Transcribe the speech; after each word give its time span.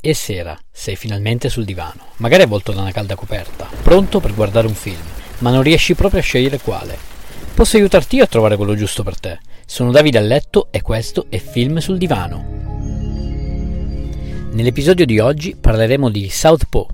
E 0.00 0.14
sera, 0.14 0.56
sei 0.70 0.94
finalmente 0.94 1.48
sul 1.48 1.64
divano, 1.64 2.12
magari 2.18 2.44
avvolto 2.44 2.70
da 2.70 2.82
una 2.82 2.92
calda 2.92 3.16
coperta, 3.16 3.68
pronto 3.82 4.20
per 4.20 4.32
guardare 4.32 4.68
un 4.68 4.74
film, 4.74 5.02
ma 5.38 5.50
non 5.50 5.60
riesci 5.60 5.96
proprio 5.96 6.20
a 6.20 6.22
scegliere 6.22 6.60
quale. 6.60 6.96
Posso 7.52 7.78
aiutarti 7.78 8.14
io 8.14 8.22
a 8.22 8.28
trovare 8.28 8.54
quello 8.54 8.76
giusto 8.76 9.02
per 9.02 9.18
te. 9.18 9.40
Sono 9.66 9.90
Davide 9.90 10.18
a 10.18 10.20
letto 10.20 10.68
e 10.70 10.82
questo 10.82 11.26
è 11.28 11.38
Film 11.38 11.78
sul 11.78 11.98
divano. 11.98 12.44
Nell'episodio 14.52 15.04
di 15.04 15.18
oggi 15.18 15.56
parleremo 15.56 16.08
di 16.10 16.30
Southpaw, 16.30 16.86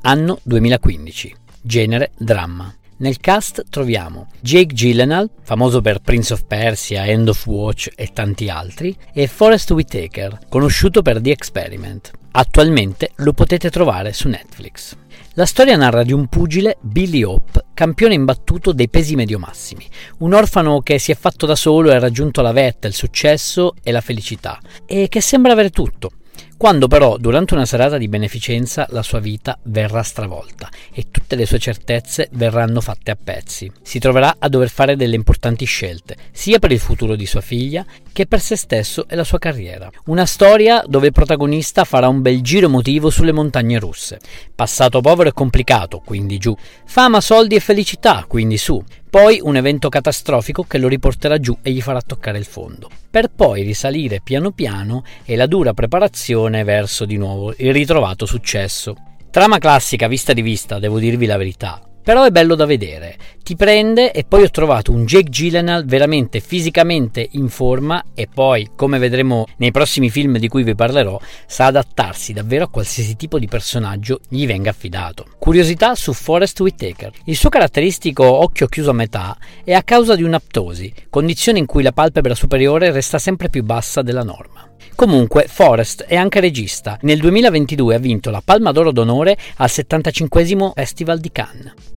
anno 0.00 0.40
2015, 0.42 1.36
genere 1.62 2.10
dramma. 2.18 2.74
Nel 3.00 3.18
cast 3.20 3.66
troviamo 3.70 4.26
Jake 4.40 4.74
Gyllenhaal, 4.74 5.30
famoso 5.42 5.80
per 5.80 6.00
Prince 6.00 6.32
of 6.32 6.44
Persia, 6.48 7.06
End 7.06 7.28
of 7.28 7.46
Watch 7.46 7.90
e 7.94 8.10
tanti 8.12 8.48
altri, 8.48 8.96
e 9.12 9.28
Forrest 9.28 9.70
Whitaker, 9.70 10.38
conosciuto 10.48 11.00
per 11.00 11.20
The 11.20 11.30
Experiment. 11.30 12.10
Attualmente 12.32 13.12
lo 13.16 13.32
potete 13.32 13.70
trovare 13.70 14.12
su 14.12 14.28
Netflix. 14.28 14.96
La 15.34 15.46
storia 15.46 15.76
narra 15.76 16.02
di 16.02 16.12
un 16.12 16.26
pugile, 16.26 16.78
Billy 16.80 17.22
Hope, 17.22 17.66
campione 17.72 18.14
imbattuto 18.14 18.72
dei 18.72 18.88
pesi 18.88 19.14
medio-massimi, 19.14 19.86
un 20.18 20.34
orfano 20.34 20.80
che 20.80 20.98
si 20.98 21.12
è 21.12 21.14
fatto 21.14 21.46
da 21.46 21.54
solo 21.54 21.92
e 21.92 21.94
ha 21.94 22.00
raggiunto 22.00 22.42
la 22.42 22.50
vetta, 22.50 22.88
il 22.88 22.94
successo 22.94 23.74
e 23.84 23.92
la 23.92 24.00
felicità, 24.00 24.58
e 24.84 25.06
che 25.08 25.20
sembra 25.20 25.52
avere 25.52 25.70
tutto, 25.70 26.10
quando 26.58 26.88
però 26.88 27.18
durante 27.18 27.54
una 27.54 27.64
serata 27.64 27.98
di 27.98 28.08
beneficenza 28.08 28.88
la 28.90 29.04
sua 29.04 29.20
vita 29.20 29.56
verrà 29.62 30.02
stravolta 30.02 30.68
e 30.92 31.06
tutte 31.08 31.36
le 31.36 31.46
sue 31.46 31.60
certezze 31.60 32.28
verranno 32.32 32.80
fatte 32.80 33.12
a 33.12 33.16
pezzi. 33.16 33.70
Si 33.80 34.00
troverà 34.00 34.34
a 34.40 34.48
dover 34.48 34.68
fare 34.68 34.96
delle 34.96 35.14
importanti 35.14 35.64
scelte, 35.64 36.16
sia 36.32 36.58
per 36.58 36.72
il 36.72 36.80
futuro 36.80 37.14
di 37.14 37.26
sua 37.26 37.42
figlia 37.42 37.86
che 38.12 38.26
per 38.26 38.40
se 38.40 38.56
stesso 38.56 39.06
e 39.08 39.16
la 39.16 39.24
sua 39.24 39.38
carriera. 39.38 39.90
Una 40.06 40.26
storia 40.26 40.82
dove 40.86 41.06
il 41.06 41.12
protagonista 41.12 41.84
farà 41.84 42.08
un 42.08 42.22
bel 42.22 42.40
giro 42.40 42.66
emotivo 42.66 43.10
sulle 43.10 43.32
montagne 43.32 43.78
russe. 43.78 44.18
Passato 44.54 45.00
povero 45.00 45.28
e 45.28 45.32
complicato, 45.32 46.00
quindi 46.04 46.38
giù. 46.38 46.56
Fama, 46.84 47.20
soldi 47.20 47.54
e 47.54 47.60
felicità, 47.60 48.24
quindi 48.28 48.56
su. 48.56 48.82
Poi 49.08 49.40
un 49.42 49.56
evento 49.56 49.88
catastrofico 49.88 50.64
che 50.64 50.78
lo 50.78 50.86
riporterà 50.86 51.38
giù 51.38 51.56
e 51.62 51.70
gli 51.70 51.80
farà 51.80 52.02
toccare 52.02 52.36
il 52.36 52.44
fondo, 52.44 52.90
per 53.10 53.30
poi 53.34 53.62
risalire 53.62 54.20
piano 54.22 54.50
piano 54.50 55.02
e 55.24 55.34
la 55.34 55.46
dura 55.46 55.72
preparazione 55.72 56.62
verso 56.62 57.06
di 57.06 57.16
nuovo 57.16 57.54
il 57.56 57.72
ritrovato 57.72 58.26
successo. 58.26 58.94
Trama 59.30 59.58
classica 59.58 60.08
vista 60.08 60.34
di 60.34 60.42
vista, 60.42 60.78
devo 60.78 60.98
dirvi 60.98 61.24
la 61.24 61.38
verità, 61.38 61.80
però 62.08 62.24
è 62.24 62.30
bello 62.30 62.54
da 62.54 62.64
vedere, 62.64 63.18
ti 63.42 63.54
prende 63.54 64.12
e 64.12 64.24
poi 64.24 64.42
ho 64.42 64.48
trovato 64.48 64.92
un 64.92 65.04
Jake 65.04 65.28
Gyllenhaal 65.28 65.84
veramente 65.84 66.40
fisicamente 66.40 67.28
in 67.32 67.50
forma 67.50 68.02
e 68.14 68.26
poi, 68.32 68.70
come 68.74 68.96
vedremo 68.96 69.44
nei 69.58 69.72
prossimi 69.72 70.08
film 70.08 70.38
di 70.38 70.48
cui 70.48 70.62
vi 70.62 70.74
parlerò, 70.74 71.20
sa 71.46 71.66
adattarsi 71.66 72.32
davvero 72.32 72.64
a 72.64 72.70
qualsiasi 72.70 73.14
tipo 73.14 73.38
di 73.38 73.46
personaggio 73.46 74.20
gli 74.26 74.46
venga 74.46 74.70
affidato. 74.70 75.26
Curiosità 75.38 75.94
su 75.94 76.14
Forrest 76.14 76.58
Whitaker. 76.60 77.12
Il 77.24 77.36
suo 77.36 77.50
caratteristico 77.50 78.24
occhio 78.24 78.68
chiuso 78.68 78.88
a 78.88 78.94
metà 78.94 79.36
è 79.62 79.74
a 79.74 79.82
causa 79.82 80.16
di 80.16 80.22
un'aptosi, 80.22 80.90
condizione 81.10 81.58
in 81.58 81.66
cui 81.66 81.82
la 81.82 81.92
palpebra 81.92 82.34
superiore 82.34 82.90
resta 82.90 83.18
sempre 83.18 83.50
più 83.50 83.62
bassa 83.64 84.00
della 84.00 84.24
norma. 84.24 84.66
Comunque, 84.94 85.44
Forrest 85.46 86.04
è 86.04 86.16
anche 86.16 86.40
regista. 86.40 86.98
Nel 87.02 87.20
2022 87.20 87.94
ha 87.94 87.98
vinto 87.98 88.30
la 88.30 88.40
Palma 88.42 88.72
d'Oro 88.72 88.92
d'onore 88.92 89.36
al 89.56 89.68
75 89.68 90.72
Festival 90.74 91.18
di 91.18 91.30
Cannes. 91.30 91.96